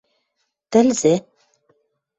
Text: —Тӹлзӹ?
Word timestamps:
—Тӹлзӹ? 0.71 1.13